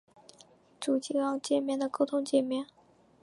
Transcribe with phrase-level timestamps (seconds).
[0.79, 2.65] 主机埠介面的沟通介面。